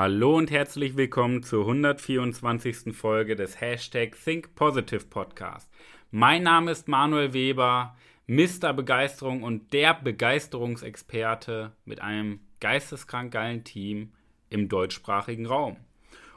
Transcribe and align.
Hallo 0.00 0.36
und 0.36 0.52
herzlich 0.52 0.96
willkommen 0.96 1.42
zur 1.42 1.62
124. 1.62 2.96
Folge 2.96 3.34
des 3.34 3.60
Hashtag 3.60 4.16
Think 4.24 4.54
Positive 4.54 5.04
Podcast. 5.06 5.68
Mein 6.12 6.44
Name 6.44 6.70
ist 6.70 6.86
Manuel 6.86 7.32
Weber, 7.32 7.96
Mr. 8.28 8.74
Begeisterung 8.74 9.42
und 9.42 9.72
der 9.72 9.94
Begeisterungsexperte 9.94 11.72
mit 11.84 12.00
einem 12.00 12.38
geisteskrank 12.60 13.32
geilen 13.32 13.64
Team 13.64 14.12
im 14.50 14.68
deutschsprachigen 14.68 15.46
Raum. 15.46 15.78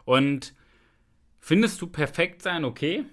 Und 0.06 0.56
findest 1.40 1.80
du 1.84 1.86
perfekt 1.86 2.42
sein 2.42 2.66
okay? 2.66 3.06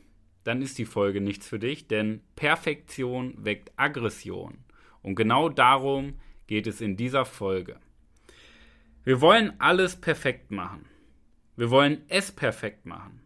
Dann 0.45 0.62
ist 0.62 0.78
die 0.78 0.87
Folge 0.87 1.20
nichts 1.20 1.47
für 1.47 1.59
dich, 1.59 1.89
denn 1.89 2.23
Perfektion 2.37 3.34
weckt 3.37 3.70
Aggression. 3.77 4.56
Und 5.03 5.15
genau 5.15 5.51
darum 5.51 6.15
geht 6.47 6.67
es 6.67 6.80
in 6.80 6.97
dieser 6.97 7.27
Folge. 7.27 7.78
Wir 9.09 9.23
wollen 9.23 9.55
alles 9.59 9.97
perfekt 9.98 10.51
machen. 10.51 10.85
Wir 11.57 11.71
wollen 11.71 12.03
es 12.09 12.30
perfekt 12.30 12.85
machen. 12.85 13.23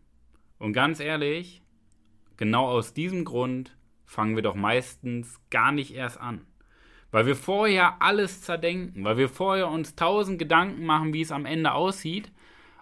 Und 0.58 0.74
ganz 0.74 1.00
ehrlich, 1.00 1.60
genau 2.36 2.68
aus 2.68 2.94
diesem 2.94 3.24
Grund 3.24 3.76
fangen 4.04 4.36
wir 4.36 4.44
doch 4.44 4.54
meistens 4.54 5.40
gar 5.50 5.72
nicht 5.72 5.92
erst 5.92 6.20
an. 6.20 6.46
Weil 7.10 7.26
wir 7.26 7.34
vorher 7.34 8.00
alles 8.00 8.42
zerdenken, 8.42 9.02
weil 9.02 9.16
wir 9.16 9.28
vorher 9.28 9.66
uns 9.66 9.96
tausend 9.96 10.38
Gedanken 10.38 10.86
machen, 10.86 11.12
wie 11.14 11.22
es 11.22 11.32
am 11.32 11.46
Ende 11.46 11.72
aussieht. 11.72 12.30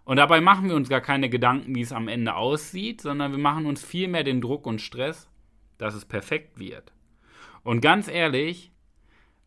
Und 0.05 0.19
dabei 0.19 0.43
machen 0.43 0.69
wir 0.69 0.77
uns 0.77 0.91
gar 0.91 1.01
keine 1.01 1.31
Gedanken, 1.31 1.75
wie 1.75 1.81
es 1.81 1.93
am 1.93 2.07
Ende 2.07 2.35
aussieht, 2.35 3.01
sondern 3.01 3.33
wir 3.33 3.39
machen 3.39 3.65
uns 3.65 3.83
vielmehr 3.83 4.25
den 4.25 4.43
Druck 4.43 4.67
und 4.67 4.83
Stress, 4.83 5.31
dass 5.79 5.95
es 5.95 6.05
perfekt 6.05 6.59
wird. 6.59 6.93
Und 7.63 7.81
ganz 7.81 8.09
ehrlich, 8.09 8.70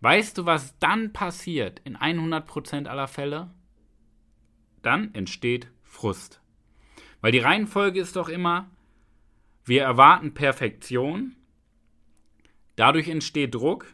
weißt 0.03 0.37
du, 0.37 0.45
was 0.45 0.77
dann 0.77 1.11
passiert 1.13 1.81
in 1.83 1.97
100% 1.97 2.87
aller 2.87 3.07
Fälle? 3.07 3.49
Dann 4.81 5.13
entsteht 5.15 5.71
Frust. 5.81 6.41
Weil 7.21 7.31
die 7.31 7.39
Reihenfolge 7.39 7.99
ist 7.99 8.15
doch 8.15 8.29
immer, 8.29 8.69
wir 9.65 9.83
erwarten 9.83 10.33
Perfektion, 10.33 11.35
dadurch 12.75 13.07
entsteht 13.07 13.55
Druck, 13.55 13.87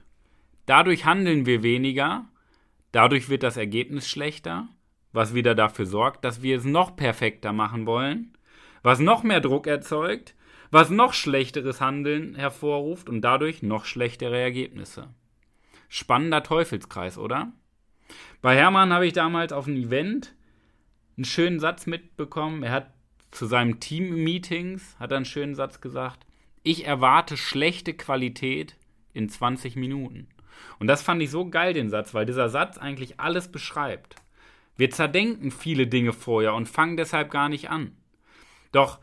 Dadurch 0.69 1.03
handeln 1.03 1.47
wir 1.47 1.63
weniger, 1.63 2.29
dadurch 2.91 3.27
wird 3.27 3.41
das 3.41 3.57
Ergebnis 3.57 4.07
schlechter, 4.07 4.67
was 5.11 5.33
wieder 5.33 5.55
dafür 5.55 5.87
sorgt, 5.87 6.23
dass 6.23 6.43
wir 6.43 6.55
es 6.55 6.63
noch 6.63 6.95
perfekter 6.95 7.53
machen 7.53 7.87
wollen, 7.87 8.37
was 8.83 8.99
noch 8.99 9.23
mehr 9.23 9.41
Druck 9.41 9.65
erzeugt, 9.65 10.35
was 10.69 10.91
noch 10.91 11.13
schlechteres 11.13 11.81
Handeln 11.81 12.35
hervorruft 12.35 13.09
und 13.09 13.21
dadurch 13.21 13.63
noch 13.63 13.85
schlechtere 13.85 14.39
Ergebnisse. 14.39 15.07
Spannender 15.89 16.43
Teufelskreis, 16.43 17.17
oder? 17.17 17.51
Bei 18.41 18.55
Hermann 18.55 18.93
habe 18.93 19.07
ich 19.07 19.13
damals 19.13 19.51
auf 19.51 19.67
einem 19.67 19.83
Event 19.83 20.33
einen 21.17 21.25
schönen 21.25 21.59
Satz 21.59 21.85
mitbekommen. 21.85 22.63
Er 22.63 22.71
hat 22.71 22.93
zu 23.31 23.45
seinem 23.45 23.79
Team-Meetings 23.79 24.95
hat 24.99 25.11
einen 25.13 25.25
schönen 25.25 25.55
Satz 25.55 25.81
gesagt. 25.81 26.25
Ich 26.63 26.85
erwarte 26.85 27.37
schlechte 27.37 27.93
Qualität 27.93 28.75
in 29.13 29.29
20 29.29 29.75
Minuten. 29.75 30.27
Und 30.79 30.87
das 30.87 31.01
fand 31.01 31.21
ich 31.21 31.29
so 31.29 31.49
geil, 31.49 31.73
den 31.73 31.89
Satz, 31.89 32.13
weil 32.13 32.25
dieser 32.25 32.49
Satz 32.49 32.77
eigentlich 32.77 33.19
alles 33.19 33.51
beschreibt. 33.51 34.15
Wir 34.77 34.89
zerdenken 34.89 35.51
viele 35.51 35.87
Dinge 35.87 36.13
vorher 36.13 36.53
und 36.53 36.67
fangen 36.67 36.97
deshalb 36.97 37.31
gar 37.31 37.49
nicht 37.49 37.69
an. 37.69 37.95
Doch 38.71 38.99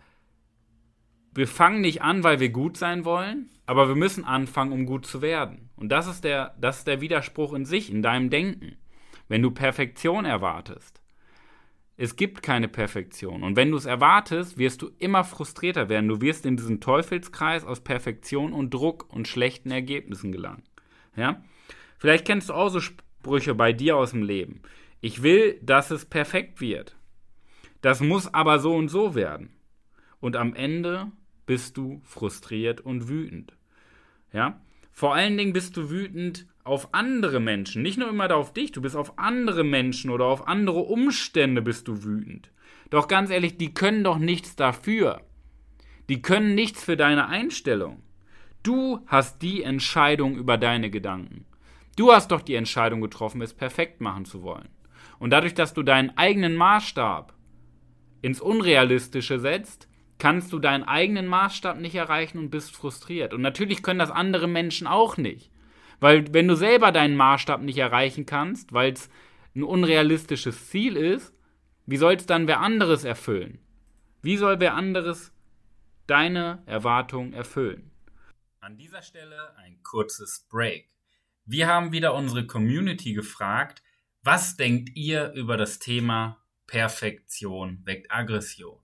wir 1.35 1.47
fangen 1.47 1.83
nicht 1.83 2.03
an, 2.03 2.25
weil 2.25 2.41
wir 2.41 2.49
gut 2.49 2.79
sein 2.79 3.05
wollen, 3.05 3.51
aber 3.67 3.89
wir 3.89 3.95
müssen 3.95 4.25
anfangen, 4.25 4.73
um 4.73 4.87
gut 4.87 5.07
zu 5.07 5.21
werden. 5.21 5.66
Und 5.77 5.91
das 5.91 6.07
ist 6.07 6.25
der, 6.25 6.55
das 6.61 6.79
ist 6.79 6.87
der 6.87 7.01
Widerspruch 7.01 7.53
in 7.53 7.65
sich, 7.65 7.91
in 7.91 8.03
deinem 8.03 8.31
Denken. 8.31 8.77
Wenn 9.29 9.43
du 9.43 9.51
Perfektion 9.51 10.25
erwartest. 10.25 11.01
Es 11.99 12.17
gibt 12.17 12.43
keine 12.43 12.69
Perfektion. 12.69 13.43
Und 13.43 13.57
wenn 13.57 13.71
du 13.71 13.77
es 13.77 13.87
erwartest, 13.87 14.59
wirst 14.59 14.83
du 14.83 14.91
immer 14.99 15.25
frustrierter 15.25 15.89
werden. 15.89 16.09
Du 16.09 16.21
wirst 16.21 16.45
in 16.45 16.57
diesen 16.57 16.81
Teufelskreis 16.81 17.65
aus 17.65 17.81
Perfektion 17.81 18.53
und 18.53 18.73
Druck 18.73 19.07
und 19.13 19.29
schlechten 19.29 19.71
Ergebnissen 19.71 20.31
gelangen. 20.31 20.63
Ja? 21.17 21.43
Vielleicht 21.99 22.27
kennst 22.27 22.51
du 22.51 22.55
auch 22.55 22.69
so 22.69 22.81
Sprüche 22.81 23.55
bei 23.55 23.73
dir 23.73 23.97
aus 23.97 24.11
dem 24.11 24.23
Leben. 24.23 24.61
Ich 25.01 25.23
will, 25.23 25.59
dass 25.63 25.91
es 25.91 26.05
perfekt 26.05 26.61
wird. 26.61 26.97
Das 27.81 28.01
muss 28.01 28.33
aber 28.33 28.59
so 28.59 28.75
und 28.75 28.89
so 28.89 29.15
werden. 29.15 29.51
Und 30.21 30.37
am 30.37 30.55
Ende 30.55 31.11
bist 31.47 31.77
du 31.77 32.01
frustriert 32.05 32.81
und 32.81 33.09
wütend. 33.09 33.57
Ja? 34.33 34.61
Vor 34.97 35.15
allen 35.15 35.37
Dingen 35.37 35.53
bist 35.53 35.77
du 35.77 35.91
wütend 35.91 36.47
auf 36.65 36.95
andere 36.95 37.39
Menschen, 37.39 37.83
nicht 37.83 37.99
nur 37.99 38.09
immer 38.09 38.35
auf 38.35 38.55
dich, 38.55 38.73
du 38.73 38.81
bist 38.81 38.97
auf 38.97 39.19
andere 39.19 39.63
Menschen 39.63 40.11
oder 40.11 40.25
auf 40.25 40.49
andere 40.49 40.79
Umstände 40.79 41.61
bist 41.61 41.87
du 41.87 42.03
wütend. 42.03 42.51
Doch 42.89 43.07
ganz 43.07 43.29
ehrlich, 43.29 43.59
die 43.59 43.75
können 43.75 44.05
doch 44.05 44.17
nichts 44.17 44.57
dafür. 44.57 45.21
Die 46.09 46.23
können 46.23 46.55
nichts 46.55 46.83
für 46.83 46.97
deine 46.97 47.29
Einstellung. 47.29 48.03
Du 48.63 49.01
hast 49.07 49.43
die 49.43 49.63
Entscheidung 49.63 50.35
über 50.35 50.57
deine 50.57 50.89
Gedanken. 50.89 51.45
Du 51.97 52.11
hast 52.11 52.31
doch 52.31 52.41
die 52.41 52.55
Entscheidung 52.55 53.03
getroffen, 53.03 53.43
es 53.43 53.53
perfekt 53.53 54.01
machen 54.01 54.25
zu 54.25 54.43
wollen. 54.43 54.71
Und 55.19 55.29
dadurch, 55.29 55.53
dass 55.53 55.75
du 55.75 55.83
deinen 55.83 56.17
eigenen 56.17 56.57
Maßstab 56.57 57.35
ins 58.23 58.41
Unrealistische 58.41 59.41
setzt, 59.41 59.89
kannst 60.19 60.53
du 60.53 60.59
deinen 60.59 60.85
eigenen 60.85 61.27
Maßstab 61.27 61.79
nicht 61.79 61.95
erreichen 61.95 62.39
und 62.39 62.51
bist 62.51 62.75
frustriert. 62.75 63.35
Und 63.35 63.43
natürlich 63.43 63.83
können 63.83 63.99
das 63.99 64.11
andere 64.11 64.49
Menschen 64.49 64.87
auch 64.87 65.17
nicht. 65.17 65.51
Weil 66.01 66.33
wenn 66.33 66.49
du 66.49 66.55
selber 66.55 66.93
deinen 66.93 67.17
Maßstab 67.17 67.63
nicht 67.63 67.79
erreichen 67.79 68.27
kannst, 68.27 68.73
weil 68.73 68.93
es 68.93 69.09
ein 69.55 69.63
unrealistisches 69.63 70.69
Ziel 70.69 70.97
ist, 70.97 71.35
wie 71.87 71.97
soll 71.97 72.15
es 72.15 72.27
dann 72.27 72.47
wer 72.47 72.61
anderes 72.61 73.05
erfüllen? 73.05 73.59
Wie 74.23 74.37
soll 74.37 74.61
wer 74.61 74.75
anderes 74.75 75.33
deine 76.07 76.63
Erwartung 76.67 77.33
erfüllen? 77.33 77.91
An 78.61 78.77
dieser 78.77 79.03
Stelle 79.03 79.57
ein 79.59 79.83
kurzes 79.83 80.47
Break. 80.51 80.91
Wir 81.45 81.69
haben 81.69 81.93
wieder 81.93 82.15
unsere 82.15 82.47
Community 82.47 83.13
gefragt, 83.13 83.83
was 84.23 84.57
denkt 84.57 84.97
ihr 84.97 85.33
über 85.35 85.57
das 85.57 85.79
Thema 85.79 86.43
Perfektion 86.67 87.83
weckt 87.85 88.11
Aggression? 88.11 88.81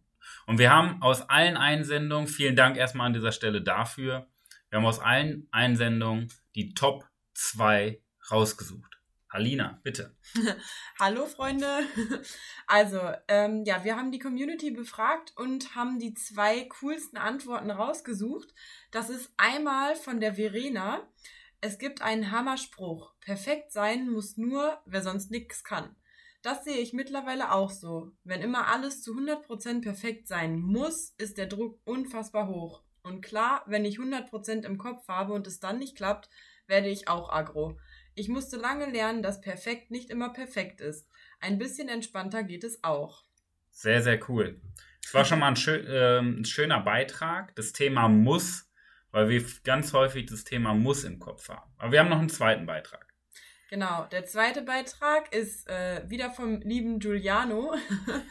Und 0.47 0.59
wir 0.59 0.71
haben 0.71 1.01
aus 1.03 1.29
allen 1.29 1.57
Einsendungen, 1.57 2.29
vielen 2.29 2.57
Dank 2.57 2.77
erstmal 2.77 3.07
an 3.07 3.13
dieser 3.13 3.33
Stelle 3.33 3.63
dafür, 3.63 4.27
wir 4.71 4.79
haben 4.79 4.87
aus 4.87 5.01
allen 5.01 5.49
Einsendungen 5.51 6.33
die 6.55 6.73
Top 6.75 7.05
2 7.35 8.01
rausgesucht. 8.31 8.93
Alina, 9.29 9.81
bitte. 9.83 10.15
Hallo 10.99 11.27
Freunde. 11.27 11.67
Also, 12.69 13.01
ähm, 13.29 13.65
ja, 13.67 13.85
wir 13.85 13.97
haben 13.97 14.13
die 14.13 14.19
Community 14.19 14.71
befragt 14.71 15.35
und 15.37 15.75
haben 15.75 15.99
die 15.99 16.15
zwei 16.15 16.65
coolsten 16.81 17.19
Antworten 17.19 17.71
rausgesucht. 17.71 18.55
Das 18.93 19.11
ist 19.11 19.31
einmal 19.37 19.95
von 19.95 20.21
der 20.21 20.37
Verena. 20.37 21.07
Es 21.61 21.79
gibt 21.79 22.01
einen 22.01 22.31
Hammerspruch. 22.31 23.13
Perfekt 23.21 23.73
sein 23.73 24.09
muss 24.09 24.39
nur, 24.39 24.81
wer 24.87 25.03
sonst 25.03 25.31
nichts 25.31 25.65
kann. 25.65 25.95
Das 26.43 26.65
sehe 26.65 26.79
ich 26.79 26.93
mittlerweile 26.93 27.53
auch 27.53 27.71
so. 27.71 28.11
Wenn 28.25 28.43
immer 28.43 28.67
alles 28.67 29.01
zu 29.01 29.15
100% 29.15 29.81
perfekt 29.81 30.27
sein 30.27 30.59
muss, 30.59 31.15
ist 31.19 31.39
der 31.39 31.47
Druck 31.47 31.81
unfassbar 31.85 32.49
hoch. 32.49 32.83
Und 33.03 33.23
klar, 33.23 33.63
wenn 33.67 33.85
ich 33.85 33.99
100% 33.99 34.65
im 34.65 34.77
Kopf 34.77 35.07
habe 35.09 35.33
und 35.33 35.47
es 35.47 35.61
dann 35.61 35.79
nicht 35.79 35.97
klappt, 35.97 36.29
werde 36.67 36.89
ich 36.89 37.09
auch 37.09 37.31
aggro. 37.31 37.79
Ich 38.15 38.29
musste 38.29 38.57
lange 38.57 38.87
lernen, 38.91 39.23
dass 39.23 39.41
perfekt 39.41 39.91
nicht 39.91 40.11
immer 40.11 40.33
perfekt 40.33 40.81
ist. 40.81 41.09
Ein 41.41 41.59
bisschen 41.59 41.89
entspannter 41.89 42.43
geht 42.43 42.65
es 42.65 42.83
auch. 42.83 43.25
Sehr, 43.71 44.03
sehr 44.03 44.19
cool. 44.29 44.61
Es 45.05 45.15
war 45.15 45.25
schon 45.25 45.39
mal 45.39 45.49
ein, 45.49 45.57
schö 45.57 45.77
äh, 45.77 46.21
ein 46.21 46.45
schöner 46.45 46.81
Beitrag. 46.81 47.55
Das 47.57 47.73
Thema 47.73 48.09
muss, 48.09 48.71
weil 49.11 49.29
wir 49.29 49.45
ganz 49.65 49.93
häufig 49.93 50.27
das 50.27 50.45
Thema 50.45 50.75
muss 50.75 51.05
im 51.05 51.19
Kopf 51.19 51.49
haben. 51.49 51.73
Aber 51.79 51.93
wir 51.93 52.01
haben 52.01 52.11
noch 52.11 52.19
einen 52.19 52.29
zweiten 52.29 52.67
Beitrag. 52.67 53.12
Genau, 53.73 54.07
der 54.13 54.27
zweite 54.27 54.61
Beitrag 54.61 55.35
ist 55.35 55.67
äh, 55.67 56.03
wieder 56.07 56.31
vom 56.31 56.61
lieben 56.61 56.99
Giuliano. 56.99 57.73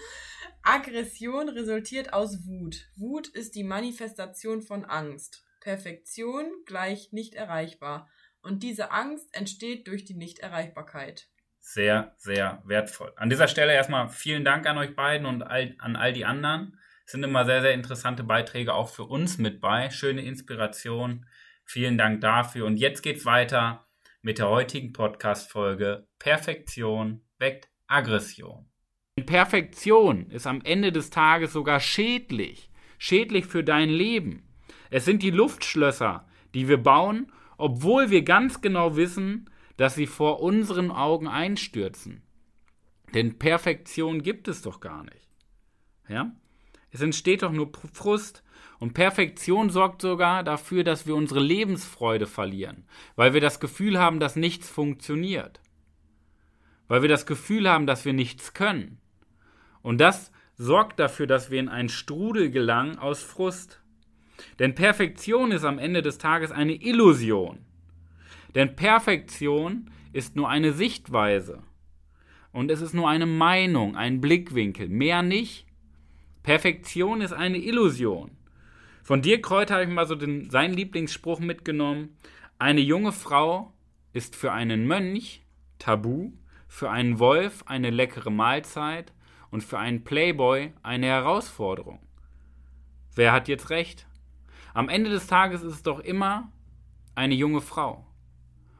Aggression 0.62 1.50
resultiert 1.50 2.14
aus 2.14 2.46
Wut. 2.46 2.86
Wut 2.96 3.28
ist 3.28 3.56
die 3.56 3.64
Manifestation 3.64 4.62
von 4.62 4.86
Angst. 4.86 5.44
Perfektion 5.60 6.46
gleich 6.68 7.12
nicht 7.12 7.34
erreichbar. 7.34 8.08
Und 8.44 8.62
diese 8.62 8.92
Angst 8.92 9.36
entsteht 9.36 9.88
durch 9.88 10.06
die 10.06 10.14
Nichterreichbarkeit. 10.14 11.28
Sehr, 11.60 12.14
sehr 12.18 12.62
wertvoll. 12.68 13.12
An 13.16 13.32
dieser 13.32 13.48
Stelle 13.48 13.74
erstmal 13.74 14.10
vielen 14.10 14.46
Dank 14.46 14.68
an 14.68 14.78
euch 14.78 14.96
beiden 14.96 15.26
und 15.26 15.42
all, 15.42 15.74
an 15.80 15.96
all 15.96 16.14
die 16.14 16.26
anderen. 16.26 16.78
Es 17.08 17.14
sind 17.14 17.24
immer 17.24 17.46
sehr, 17.46 17.64
sehr 17.64 17.74
interessante 17.74 18.24
Beiträge 18.24 18.76
auch 18.76 18.90
für 18.90 19.06
uns 19.06 19.40
mit 19.40 19.60
bei. 19.60 19.90
Schöne 19.90 20.22
Inspiration. 20.22 21.26
Vielen 21.66 21.98
Dank 21.98 22.22
dafür. 22.22 22.68
Und 22.68 22.78
jetzt 22.78 23.02
geht's 23.02 23.26
weiter 23.26 23.88
mit 24.24 24.38
der 24.38 24.50
heutigen 24.50 24.94
Podcast-Folge 24.94 26.08
Perfektion 26.20 27.22
weckt 27.40 27.72
Aggression. 27.88 28.68
Perfektion 29.26 30.30
ist 30.30 30.46
am 30.46 30.62
Ende 30.62 30.92
des 30.92 31.10
Tages 31.10 31.54
sogar 31.54 31.80
schädlich. 31.80 32.70
Schädlich 33.00 33.46
für 33.46 33.64
dein 33.64 33.90
Leben. 33.90 34.44
Es 34.92 35.06
sind 35.06 35.24
die 35.24 35.32
Luftschlösser, 35.32 36.28
die 36.54 36.68
wir 36.68 36.78
bauen, 36.78 37.32
obwohl 37.58 38.12
wir 38.12 38.22
ganz 38.22 38.62
genau 38.62 38.96
wissen, 38.96 39.50
dass 39.78 39.96
sie 39.96 40.08
vor 40.08 40.40
unseren 40.42 40.92
Augen 40.92 41.28
einstürzen. 41.28 42.22
Denn 43.16 43.40
Perfektion 43.40 44.22
gibt 44.22 44.48
es 44.48 44.62
doch 44.62 44.82
gar 44.82 45.04
nicht. 45.04 45.30
Ja? 46.08 46.32
Es 46.92 47.02
entsteht 47.02 47.42
doch 47.42 47.52
nur 47.52 47.72
Frust. 47.92 48.44
Und 48.82 48.96
Perfektion 48.96 49.70
sorgt 49.70 50.02
sogar 50.02 50.44
dafür, 50.44 50.84
dass 50.84 51.06
wir 51.06 51.16
unsere 51.16 51.40
Lebensfreude 51.40 52.26
verlieren, 52.26 52.84
weil 53.16 53.36
wir 53.36 53.40
das 53.40 53.60
Gefühl 53.60 54.00
haben, 54.00 54.20
dass 54.20 54.36
nichts 54.36 54.68
funktioniert. 54.68 55.62
Weil 56.88 57.04
wir 57.04 57.08
das 57.08 57.28
Gefühl 57.28 57.70
haben, 57.70 57.86
dass 57.86 58.06
wir 58.06 58.14
nichts 58.14 58.56
können. 58.56 58.98
Und 59.84 60.02
das 60.02 60.32
sorgt 60.58 61.00
dafür, 61.00 61.28
dass 61.28 61.52
wir 61.52 61.60
in 61.60 61.70
einen 61.70 61.90
Strudel 61.90 62.50
gelangen 62.50 62.98
aus 62.98 63.22
Frust. 63.22 63.84
Denn 64.58 64.74
Perfektion 64.74 65.52
ist 65.52 65.64
am 65.64 65.78
Ende 65.78 66.02
des 66.02 66.18
Tages 66.18 66.52
eine 66.52 66.74
Illusion. 66.74 67.60
Denn 68.56 68.76
Perfektion 68.76 69.92
ist 70.12 70.36
nur 70.36 70.50
eine 70.50 70.74
Sichtweise. 70.74 71.62
Und 72.52 72.72
es 72.72 72.82
ist 72.82 72.96
nur 72.96 73.08
eine 73.08 73.28
Meinung, 73.28 73.96
ein 73.96 74.22
Blickwinkel, 74.22 74.90
mehr 74.90 75.22
nicht. 75.22 75.68
Perfektion 76.42 77.22
ist 77.22 77.32
eine 77.32 77.60
Illusion. 77.60 78.41
Von 79.04 79.22
dir, 79.22 79.42
Kräuter, 79.42 79.76
habe 79.76 79.84
ich 79.86 79.90
mal 79.90 80.08
so 80.08 80.16
den, 80.16 80.50
seinen 80.50 80.74
Lieblingsspruch 80.74 81.40
mitgenommen. 81.40 82.18
Eine 82.60 82.82
junge 82.82 83.12
Frau 83.12 83.74
ist 84.14 84.36
für 84.36 84.52
einen 84.52 84.86
Mönch 84.86 85.44
tabu, 85.80 86.32
für 86.68 86.90
einen 86.90 87.20
Wolf 87.20 87.64
eine 87.66 87.90
leckere 87.90 88.30
Mahlzeit 88.30 89.14
und 89.50 89.64
für 89.64 89.80
einen 89.80 90.04
Playboy 90.04 90.72
eine 90.84 91.08
Herausforderung. 91.08 92.00
Wer 93.16 93.34
hat 93.34 93.48
jetzt 93.48 93.70
recht? 93.70 94.08
Am 94.74 94.88
Ende 94.88 95.10
des 95.10 95.28
Tages 95.28 95.64
ist 95.64 95.74
es 95.74 95.84
doch 95.84 96.00
immer 96.00 96.52
eine 97.16 97.34
junge 97.34 97.62
Frau. 97.62 98.06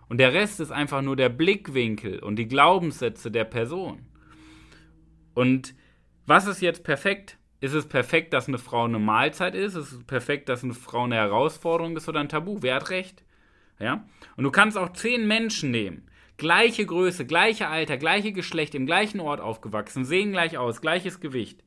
Und 0.08 0.20
der 0.20 0.34
Rest 0.34 0.60
ist 0.60 0.72
einfach 0.72 1.02
nur 1.02 1.16
der 1.16 1.30
Blickwinkel 1.30 2.20
und 2.20 2.36
die 2.38 2.48
Glaubenssätze 2.48 3.32
der 3.32 3.46
Person. 3.46 4.06
Und 5.34 5.74
was 6.26 6.48
ist 6.48 6.62
jetzt 6.62 6.84
perfekt? 6.84 7.38
Ist 7.62 7.74
es 7.74 7.88
perfekt, 7.88 8.34
dass 8.34 8.48
eine 8.48 8.58
Frau 8.58 8.86
eine 8.86 8.98
Mahlzeit 8.98 9.54
ist? 9.54 9.76
Ist 9.76 9.92
es 9.92 10.04
perfekt, 10.04 10.50
dass 10.50 10.64
eine 10.64 10.74
Frau 10.74 11.04
eine 11.04 11.16
Herausforderung 11.16 11.96
ist 11.96 12.10
oder 12.10 12.20
ein 12.20 12.28
Tabu? 12.28 12.58
Wer 12.62 12.76
hat 12.76 12.90
recht? 12.90 13.24
Ja? 13.80 14.04
Und 14.36 14.44
du 14.44 14.52
kannst 14.52 14.80
auch 14.80 14.94
zehn 14.94 15.28
Menschen 15.28 15.70
nehmen. 15.70 16.08
Gleiche 16.38 16.84
Größe, 16.88 17.26
gleiche 17.26 17.68
Alter, 17.68 17.98
gleiche 17.98 18.32
Geschlecht, 18.32 18.74
im 18.74 18.88
gleichen 18.88 19.20
Ort 19.20 19.42
aufgewachsen, 19.42 20.06
sehen 20.06 20.32
gleich 20.32 20.58
aus, 20.58 20.82
gleiches 20.82 21.20
Gewicht, 21.20 21.64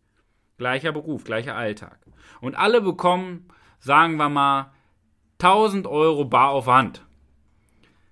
gleicher 0.58 0.91
Beruf, 0.91 1.23
gleicher 1.23 1.55
Alltag. 1.55 2.00
Und 2.41 2.56
alle 2.56 2.81
bekommen, 2.81 3.46
sagen 3.79 4.17
wir 4.17 4.29
mal, 4.29 4.73
1000 5.38 5.87
Euro 5.87 6.25
bar 6.25 6.50
auf 6.50 6.67
Hand. 6.67 7.05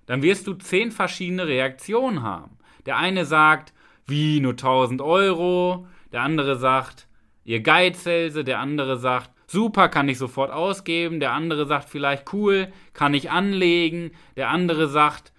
Dann 0.05 0.21
wirst 0.21 0.47
du 0.47 0.53
zehn 0.53 0.93
verschiedene 0.93 1.47
Reaktionen 1.47 2.23
haben. 2.23 2.57
Der 2.85 2.95
eine 2.97 3.25
sagt, 3.25 3.73
wie 4.05 4.39
nur 4.39 4.53
1000 4.53 5.01
Euro. 5.01 5.87
Der 6.13 6.21
andere 6.21 6.57
sagt, 6.57 7.07
ihr 7.43 7.61
Geizhälse, 7.61 8.43
der 8.43 8.59
andere 8.59 8.97
sagt, 8.97 9.31
super, 9.47 9.89
kann 9.89 10.09
ich 10.09 10.17
sofort 10.17 10.51
ausgeben, 10.51 11.19
der 11.19 11.33
andere 11.33 11.65
sagt 11.65 11.89
vielleicht 11.89 12.33
cool, 12.33 12.71
kann 12.93 13.13
ich 13.13 13.31
anlegen, 13.31 14.11
der 14.35 14.49
andere 14.49 14.87
sagt, 14.87 15.33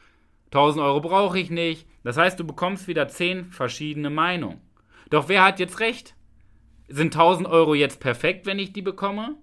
1000 0.47 0.85
Euro 0.85 1.01
brauche 1.01 1.39
ich 1.39 1.51
nicht. 1.51 1.89
Das 2.05 2.17
heißt, 2.17 2.39
du 2.39 2.45
bekommst 2.45 2.87
wieder 2.87 3.09
10 3.09 3.51
verschiedene 3.51 4.11
Meinungen. 4.11 4.61
Doch 5.11 5.29
wer 5.29 5.43
hat 5.45 5.59
jetzt 5.59 5.81
recht? 5.81 6.15
Sind 6.87 7.15
1000 7.15 7.49
Euro 7.49 7.75
jetzt 7.75 7.99
perfekt, 7.99 8.47
wenn 8.47 8.59
ich 8.59 8.73
die 8.73 8.83
bekomme? 8.83 9.37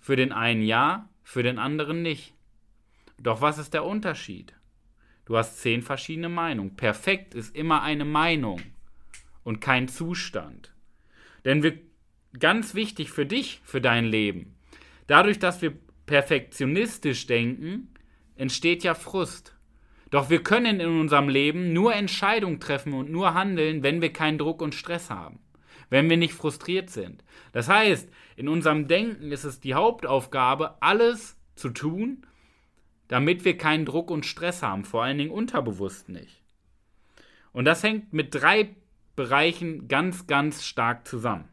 Für 0.00 0.16
den 0.16 0.32
einen 0.32 0.62
ja, 0.62 1.08
für 1.22 1.42
den 1.42 1.58
anderen 1.58 2.02
nicht. 2.02 2.34
Doch 3.18 3.40
was 3.40 3.58
ist 3.58 3.72
der 3.72 3.84
Unterschied? 3.84 4.54
Du 5.26 5.36
hast 5.36 5.60
10 5.60 5.82
verschiedene 5.82 6.28
Meinungen. 6.28 6.76
Perfekt 6.76 7.34
ist 7.34 7.54
immer 7.54 7.82
eine 7.82 8.04
Meinung 8.04 8.60
und 9.44 9.60
kein 9.60 9.88
Zustand. 9.88 10.73
Denn 11.44 11.62
wir, 11.62 11.78
ganz 12.38 12.74
wichtig 12.74 13.10
für 13.10 13.26
dich, 13.26 13.60
für 13.64 13.80
dein 13.80 14.04
Leben, 14.04 14.56
dadurch, 15.06 15.38
dass 15.38 15.62
wir 15.62 15.74
perfektionistisch 16.06 17.26
denken, 17.26 17.94
entsteht 18.36 18.84
ja 18.84 18.94
Frust. 18.94 19.56
Doch 20.10 20.30
wir 20.30 20.42
können 20.42 20.80
in 20.80 21.00
unserem 21.00 21.28
Leben 21.28 21.72
nur 21.72 21.94
Entscheidungen 21.94 22.60
treffen 22.60 22.92
und 22.92 23.10
nur 23.10 23.34
handeln, 23.34 23.82
wenn 23.82 24.00
wir 24.00 24.12
keinen 24.12 24.38
Druck 24.38 24.62
und 24.62 24.74
Stress 24.74 25.10
haben, 25.10 25.40
wenn 25.90 26.08
wir 26.08 26.16
nicht 26.16 26.34
frustriert 26.34 26.90
sind. 26.90 27.24
Das 27.52 27.68
heißt, 27.68 28.08
in 28.36 28.48
unserem 28.48 28.86
Denken 28.86 29.32
ist 29.32 29.44
es 29.44 29.60
die 29.60 29.74
Hauptaufgabe, 29.74 30.80
alles 30.80 31.36
zu 31.56 31.70
tun, 31.70 32.26
damit 33.08 33.44
wir 33.44 33.56
keinen 33.56 33.84
Druck 33.84 34.10
und 34.10 34.26
Stress 34.26 34.62
haben, 34.62 34.84
vor 34.84 35.02
allen 35.02 35.18
Dingen 35.18 35.30
unterbewusst 35.30 36.08
nicht. 36.08 36.42
Und 37.52 37.64
das 37.64 37.82
hängt 37.82 38.12
mit 38.12 38.34
drei 38.34 38.74
Bereichen 39.16 39.88
ganz, 39.88 40.26
ganz 40.26 40.64
stark 40.64 41.06
zusammen. 41.06 41.48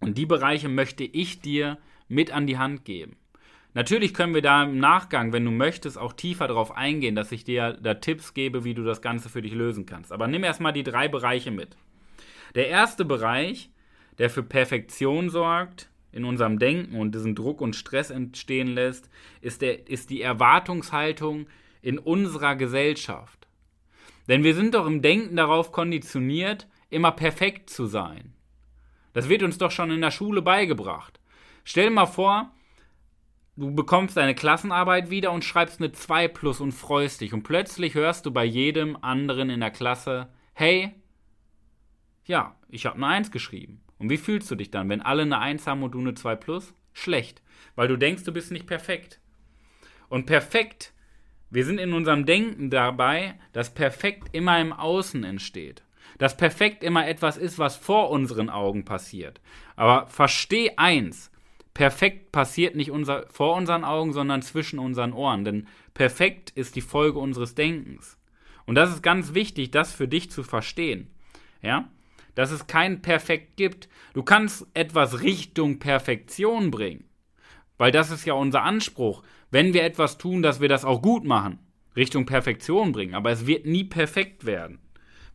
Und 0.00 0.16
die 0.16 0.26
Bereiche 0.26 0.68
möchte 0.68 1.04
ich 1.04 1.40
dir 1.40 1.78
mit 2.08 2.30
an 2.30 2.46
die 2.46 2.58
Hand 2.58 2.84
geben. 2.84 3.16
Natürlich 3.74 4.14
können 4.14 4.34
wir 4.34 4.42
da 4.42 4.64
im 4.64 4.78
Nachgang, 4.78 5.32
wenn 5.32 5.44
du 5.44 5.50
möchtest, 5.50 5.98
auch 5.98 6.12
tiefer 6.12 6.48
darauf 6.48 6.76
eingehen, 6.76 7.14
dass 7.14 7.32
ich 7.32 7.44
dir 7.44 7.74
da 7.74 7.94
Tipps 7.94 8.34
gebe, 8.34 8.64
wie 8.64 8.74
du 8.74 8.82
das 8.82 9.02
Ganze 9.02 9.28
für 9.28 9.42
dich 9.42 9.52
lösen 9.52 9.86
kannst. 9.86 10.12
Aber 10.12 10.26
nimm 10.26 10.42
erstmal 10.42 10.72
die 10.72 10.82
drei 10.82 11.08
Bereiche 11.08 11.50
mit. 11.50 11.76
Der 12.54 12.68
erste 12.68 13.04
Bereich, 13.04 13.70
der 14.18 14.30
für 14.30 14.42
Perfektion 14.42 15.30
sorgt, 15.30 15.90
in 16.10 16.24
unserem 16.24 16.58
Denken 16.58 16.98
und 16.98 17.14
diesen 17.14 17.34
Druck 17.34 17.60
und 17.60 17.76
Stress 17.76 18.10
entstehen 18.10 18.68
lässt, 18.68 19.10
ist, 19.42 19.60
der, 19.60 19.88
ist 19.88 20.10
die 20.10 20.22
Erwartungshaltung 20.22 21.46
in 21.82 21.98
unserer 21.98 22.56
Gesellschaft. 22.56 23.46
Denn 24.26 24.42
wir 24.42 24.54
sind 24.54 24.74
doch 24.74 24.86
im 24.86 25.02
Denken 25.02 25.36
darauf 25.36 25.70
konditioniert, 25.70 26.66
immer 26.90 27.12
perfekt 27.12 27.70
zu 27.70 27.86
sein. 27.86 28.34
Das 29.12 29.28
wird 29.28 29.42
uns 29.42 29.58
doch 29.58 29.70
schon 29.70 29.90
in 29.90 30.00
der 30.00 30.10
Schule 30.10 30.42
beigebracht. 30.42 31.20
Stell 31.64 31.88
dir 31.88 31.94
mal 31.94 32.06
vor, 32.06 32.50
du 33.56 33.74
bekommst 33.74 34.16
deine 34.16 34.34
Klassenarbeit 34.34 35.10
wieder 35.10 35.32
und 35.32 35.44
schreibst 35.44 35.80
eine 35.80 35.92
2 35.92 36.28
plus 36.28 36.60
und 36.60 36.72
freust 36.72 37.20
dich 37.20 37.34
und 37.34 37.42
plötzlich 37.42 37.94
hörst 37.94 38.26
du 38.26 38.30
bei 38.30 38.44
jedem 38.44 38.96
anderen 39.02 39.50
in 39.50 39.60
der 39.60 39.70
Klasse, 39.70 40.28
hey, 40.54 40.94
ja, 42.24 42.56
ich 42.68 42.86
habe 42.86 42.96
eine 42.96 43.06
1 43.06 43.30
geschrieben. 43.30 43.82
Und 43.98 44.10
wie 44.10 44.16
fühlst 44.18 44.50
du 44.50 44.54
dich 44.54 44.70
dann, 44.70 44.88
wenn 44.88 45.02
alle 45.02 45.22
eine 45.22 45.38
1 45.38 45.66
haben 45.66 45.82
und 45.82 45.92
du 45.92 45.98
eine 45.98 46.14
2 46.14 46.36
plus? 46.36 46.74
Schlecht, 46.92 47.42
weil 47.74 47.88
du 47.88 47.96
denkst, 47.96 48.24
du 48.24 48.32
bist 48.32 48.50
nicht 48.50 48.66
perfekt. 48.66 49.20
Und 50.08 50.26
perfekt, 50.26 50.92
wir 51.50 51.64
sind 51.64 51.78
in 51.78 51.92
unserem 51.92 52.26
Denken 52.26 52.70
dabei, 52.70 53.38
dass 53.52 53.74
perfekt 53.74 54.28
immer 54.32 54.60
im 54.60 54.72
Außen 54.72 55.24
entsteht 55.24 55.82
dass 56.18 56.36
perfekt 56.36 56.82
immer 56.82 57.06
etwas 57.08 57.36
ist, 57.36 57.58
was 57.58 57.76
vor 57.76 58.10
unseren 58.10 58.50
Augen 58.50 58.84
passiert. 58.84 59.40
Aber 59.76 60.06
versteh 60.08 60.72
eins, 60.76 61.30
perfekt 61.74 62.32
passiert 62.32 62.74
nicht 62.74 62.90
unser, 62.90 63.26
vor 63.28 63.56
unseren 63.56 63.84
Augen, 63.84 64.12
sondern 64.12 64.42
zwischen 64.42 64.80
unseren 64.80 65.12
Ohren. 65.12 65.44
Denn 65.44 65.68
perfekt 65.94 66.50
ist 66.50 66.76
die 66.76 66.80
Folge 66.80 67.20
unseres 67.20 67.54
Denkens. 67.54 68.18
Und 68.66 68.74
das 68.74 68.90
ist 68.90 69.02
ganz 69.02 69.32
wichtig, 69.32 69.70
das 69.70 69.92
für 69.92 70.08
dich 70.08 70.30
zu 70.30 70.42
verstehen. 70.42 71.08
Ja? 71.62 71.88
Dass 72.34 72.50
es 72.50 72.66
kein 72.66 73.00
Perfekt 73.00 73.56
gibt. 73.56 73.88
Du 74.12 74.22
kannst 74.22 74.66
etwas 74.74 75.22
Richtung 75.22 75.78
Perfektion 75.78 76.70
bringen. 76.70 77.04
Weil 77.78 77.92
das 77.92 78.10
ist 78.10 78.24
ja 78.24 78.34
unser 78.34 78.62
Anspruch. 78.62 79.22
Wenn 79.50 79.72
wir 79.72 79.84
etwas 79.84 80.18
tun, 80.18 80.42
dass 80.42 80.60
wir 80.60 80.68
das 80.68 80.84
auch 80.84 81.00
gut 81.00 81.24
machen. 81.24 81.60
Richtung 81.94 82.26
Perfektion 82.26 82.90
bringen. 82.90 83.14
Aber 83.14 83.30
es 83.30 83.46
wird 83.46 83.66
nie 83.66 83.84
perfekt 83.84 84.44
werden 84.44 84.80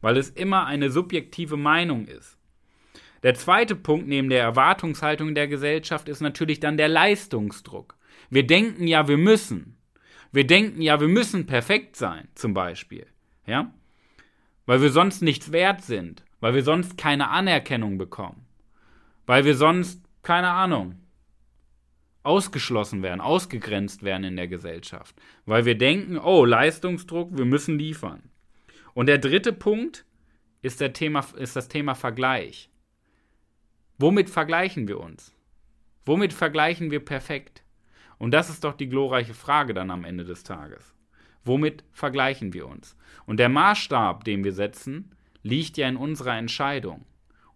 weil 0.04 0.18
es 0.18 0.30
immer 0.30 0.66
eine 0.66 0.92
subjektive 0.92 1.56
Meinung 1.56 2.06
ist. 2.08 2.38
Der 3.24 3.36
zweite 3.36 3.74
Punkt 3.74 4.06
neben 4.06 4.30
der 4.30 4.44
Erwartungshaltung 4.44 5.34
der 5.34 5.48
Gesellschaft 5.48 6.10
ist 6.10 6.20
natürlich 6.20 6.60
dann 6.60 6.76
der 6.76 6.90
Leistungsdruck. 6.90 7.96
Wir 8.30 8.46
denken 8.46 8.86
ja, 8.86 9.08
wir 9.08 9.18
müssen. 9.18 9.78
Wir 10.34 10.46
denken 10.46 10.82
ja, 10.82 11.00
wir 11.00 11.08
müssen 11.08 11.46
perfekt 11.46 11.96
sein, 11.96 12.28
zum 12.36 12.54
Beispiel. 12.54 13.08
Ja? 13.48 13.74
Weil 14.66 14.82
wir 14.82 14.92
sonst 14.92 15.22
nichts 15.22 15.54
wert 15.54 15.82
sind. 15.84 16.26
Weil 16.42 16.54
wir 16.54 16.64
sonst 16.64 16.98
keine 16.98 17.30
Anerkennung 17.30 17.98
bekommen. 17.98 18.46
Weil 19.26 19.46
wir 19.46 19.56
sonst, 19.56 20.04
keine 20.22 20.50
Ahnung, 20.50 21.00
ausgeschlossen 22.24 23.04
werden, 23.04 23.22
ausgegrenzt 23.22 24.04
werden 24.04 24.26
in 24.26 24.36
der 24.36 24.50
Gesellschaft. 24.50 25.16
Weil 25.46 25.64
wir 25.64 25.78
denken, 25.78 26.18
oh, 26.18 26.44
Leistungsdruck, 26.44 27.38
wir 27.38 27.46
müssen 27.46 27.80
liefern. 27.80 28.33
Und 28.94 29.08
der 29.08 29.18
dritte 29.18 29.54
Punkt 29.54 30.06
ist, 30.62 30.82
der 30.82 30.94
Thema, 30.94 31.26
ist 31.38 31.56
das 31.56 31.68
Thema 31.68 31.96
Vergleich. 31.96 32.70
Womit 33.98 34.30
vergleichen 34.30 34.88
wir 34.88 35.00
uns? 35.00 35.36
Womit 36.06 36.34
vergleichen 36.34 36.92
wir 36.92 37.04
perfekt? 37.04 37.64
Und 38.18 38.32
das 38.32 38.50
ist 38.50 38.64
doch 38.64 38.74
die 38.74 38.90
glorreiche 38.90 39.34
Frage 39.34 39.74
dann 39.74 39.92
am 39.92 40.04
Ende 40.04 40.24
des 40.24 40.44
Tages. 40.44 40.94
Womit 41.44 41.84
vergleichen 41.92 42.54
wir 42.54 42.68
uns? 42.68 42.96
Und 43.26 43.38
der 43.38 43.50
Maßstab, 43.50 44.24
den 44.24 44.44
wir 44.44 44.54
setzen, 44.54 45.12
liegt 45.42 45.78
ja 45.78 45.88
in 45.88 45.98
unserer 45.98 46.38
Entscheidung. 46.38 47.06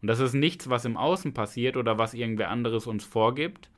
Und 0.01 0.08
das 0.08 0.20
ist 0.20 0.34
nichts, 0.34 0.70
was 0.70 0.86
im 0.86 0.98
Außen 0.98 1.34
passiert 1.34 1.77
oder 1.77 1.98
was 1.98 2.13
irgendwer 2.13 2.50
anderes 2.50 2.86
uns 2.86 3.03
vorgibt, 3.03 3.70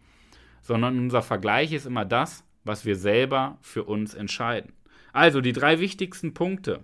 sondern 0.61 0.97
unser 0.99 1.21
Vergleich 1.21 1.71
ist 1.71 1.85
immer 1.85 2.05
das, 2.05 2.43
was 2.63 2.85
wir 2.85 2.95
selber 2.95 3.57
für 3.61 3.83
uns 3.83 4.13
entscheiden. 4.13 4.73
Also 5.13 5.41
die 5.41 5.53
drei 5.53 5.79
wichtigsten 5.79 6.33
Punkte 6.33 6.83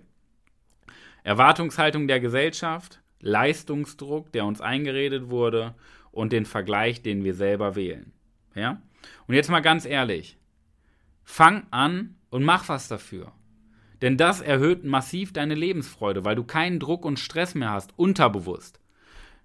Erwartungshaltung 1.26 2.06
der 2.06 2.20
Gesellschaft, 2.20 3.00
Leistungsdruck, 3.18 4.30
der 4.30 4.44
uns 4.44 4.60
eingeredet 4.60 5.28
wurde 5.28 5.74
und 6.12 6.32
den 6.32 6.46
Vergleich, 6.46 7.02
den 7.02 7.24
wir 7.24 7.34
selber 7.34 7.74
wählen. 7.74 8.12
Ja? 8.54 8.80
Und 9.26 9.34
jetzt 9.34 9.50
mal 9.50 9.58
ganz 9.58 9.86
ehrlich, 9.86 10.38
fang 11.24 11.66
an 11.72 12.14
und 12.30 12.44
mach 12.44 12.68
was 12.68 12.86
dafür. 12.86 13.32
Denn 14.02 14.16
das 14.16 14.40
erhöht 14.40 14.84
massiv 14.84 15.32
deine 15.32 15.56
Lebensfreude, 15.56 16.24
weil 16.24 16.36
du 16.36 16.44
keinen 16.44 16.78
Druck 16.78 17.04
und 17.04 17.18
Stress 17.18 17.56
mehr 17.56 17.72
hast, 17.72 17.98
unterbewusst. 17.98 18.78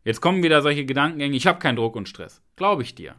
Jetzt 0.04 0.22
kommen 0.22 0.44
wieder 0.44 0.62
solche 0.62 0.86
Gedankengänge, 0.86 1.36
ich 1.36 1.48
habe 1.48 1.58
keinen 1.58 1.78
Druck 1.78 1.96
und 1.96 2.08
Stress. 2.08 2.44
Glaube 2.58 2.84
ich 2.84 2.94
dir. 2.94 3.16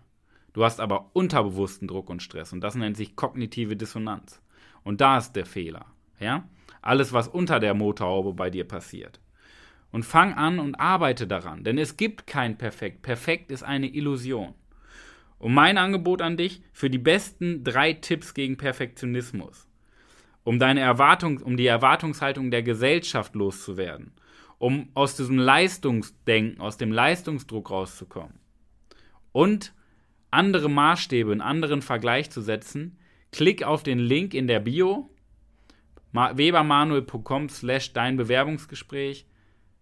Du 0.53 0.63
hast 0.65 0.79
aber 0.79 1.11
unterbewussten 1.15 1.89
Druck 1.89 2.09
und 2.11 2.23
Stress 2.23 2.53
und 2.53 2.61
das 2.61 2.77
nennt 2.77 2.97
sich 2.97 3.17
kognitive 3.17 3.75
Dissonanz. 3.75 4.41
Und 4.85 5.01
da 5.01 5.19
ist 5.19 5.33
der 5.33 5.47
Fehler. 5.47 5.87
Ja? 6.21 6.45
Alles, 6.83 7.13
was 7.13 7.29
unter 7.29 7.61
der 7.61 7.75
Motorhaube 7.75 8.35
bei 8.35 8.51
dir 8.51 8.65
passiert. 8.65 9.21
Und 9.91 10.05
fang 10.05 10.35
an 10.35 10.59
und 10.59 10.75
arbeite 10.75 11.27
daran, 11.27 11.65
denn 11.65 11.79
es 11.79 11.97
gibt 11.97 12.27
kein 12.27 12.59
Perfekt. 12.59 13.03
Perfekt 13.03 13.51
ist 13.53 13.63
eine 13.63 13.87
Illusion. 13.87 14.55
Und 15.39 15.55
mein 15.55 15.79
Angebot 15.79 16.23
an 16.23 16.37
dich 16.37 16.63
für 16.73 16.89
die 16.89 16.99
besten 16.99 17.65
drei 17.65 17.93
Tipps 17.95 18.35
gegen 18.35 18.57
Perfektionismus, 18.57 19.67
um 20.45 20.59
deine 20.59 20.81
Erwartung, 20.81 21.39
um 21.39 21.57
die 21.57 21.67
Erwartungshaltung 21.67 22.51
der 22.51 22.63
Gesellschaft 22.63 23.35
loszuwerden, 23.35 24.13
um 24.59 24.89
aus 24.95 25.17
diesem 25.17 25.39
Leistungsdenken, 25.39 26.61
aus 26.61 26.77
dem 26.79 26.93
Leistungsdruck 26.93 27.71
rauszukommen 27.71 28.39
und 29.33 29.75
andere 30.31 30.69
Maßstäbe, 30.71 31.33
einen 31.33 31.41
anderen 31.41 31.83
Vergleich 31.83 32.31
zu 32.31 32.41
setzen, 32.41 32.99
klick 33.33 33.63
auf 33.63 33.83
den 33.83 33.99
Link 33.99 34.35
in 34.35 34.47
der 34.47 34.61
Bio 34.61 35.11
webermanuel.com 36.13 37.49
slash 37.49 37.93
dein 37.93 38.17
Bewerbungsgespräch. 38.17 39.27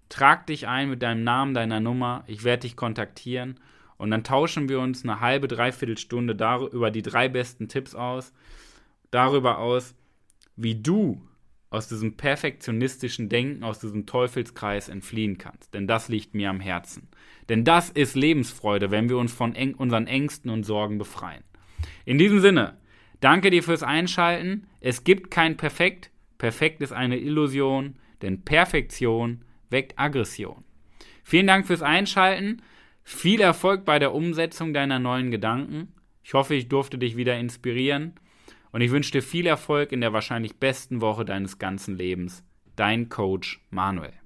Trag 0.08 0.46
dich 0.46 0.66
ein 0.66 0.90
mit 0.90 1.02
deinem 1.02 1.24
Namen, 1.24 1.54
deiner 1.54 1.80
Nummer. 1.80 2.24
Ich 2.26 2.44
werde 2.44 2.62
dich 2.62 2.76
kontaktieren. 2.76 3.60
Und 3.96 4.10
dann 4.10 4.24
tauschen 4.24 4.68
wir 4.68 4.80
uns 4.80 5.04
eine 5.04 5.20
halbe, 5.20 5.46
dreiviertel 5.46 5.98
Stunde 5.98 6.32
über 6.72 6.90
die 6.90 7.02
drei 7.02 7.28
besten 7.28 7.68
Tipps 7.68 7.94
aus. 7.94 8.32
Darüber 9.10 9.58
aus, 9.58 9.94
wie 10.56 10.74
du 10.74 11.20
aus 11.70 11.86
diesem 11.86 12.16
perfektionistischen 12.16 13.28
Denken, 13.28 13.62
aus 13.62 13.78
diesem 13.78 14.06
Teufelskreis 14.06 14.88
entfliehen 14.88 15.38
kannst. 15.38 15.72
Denn 15.74 15.86
das 15.86 16.08
liegt 16.08 16.34
mir 16.34 16.50
am 16.50 16.60
Herzen. 16.60 17.08
Denn 17.48 17.64
das 17.64 17.90
ist 17.90 18.16
Lebensfreude, 18.16 18.90
wenn 18.90 19.08
wir 19.08 19.18
uns 19.18 19.32
von 19.32 19.54
unseren 19.54 20.06
Ängsten 20.06 20.50
und 20.50 20.64
Sorgen 20.64 20.98
befreien. 20.98 21.44
In 22.04 22.18
diesem 22.18 22.40
Sinne, 22.40 22.78
danke 23.20 23.50
dir 23.50 23.62
fürs 23.62 23.82
Einschalten. 23.82 24.66
Es 24.80 25.04
gibt 25.04 25.30
kein 25.30 25.56
Perfekt. 25.56 26.10
Perfekt 26.40 26.80
ist 26.80 26.92
eine 26.92 27.18
Illusion, 27.18 27.96
denn 28.22 28.46
Perfektion 28.46 29.44
weckt 29.68 29.98
Aggression. 29.98 30.64
Vielen 31.22 31.46
Dank 31.46 31.66
fürs 31.66 31.82
Einschalten. 31.82 32.62
Viel 33.04 33.42
Erfolg 33.42 33.84
bei 33.84 33.98
der 33.98 34.14
Umsetzung 34.14 34.72
deiner 34.72 34.98
neuen 34.98 35.30
Gedanken. 35.30 35.92
Ich 36.24 36.32
hoffe, 36.32 36.54
ich 36.54 36.68
durfte 36.68 36.96
dich 36.96 37.14
wieder 37.18 37.38
inspirieren. 37.38 38.14
Und 38.72 38.80
ich 38.80 38.90
wünsche 38.90 39.12
dir 39.12 39.22
viel 39.22 39.46
Erfolg 39.46 39.92
in 39.92 40.00
der 40.00 40.14
wahrscheinlich 40.14 40.56
besten 40.56 41.02
Woche 41.02 41.26
deines 41.26 41.58
ganzen 41.58 41.94
Lebens. 41.94 42.42
Dein 42.74 43.10
Coach 43.10 43.60
Manuel. 43.68 44.19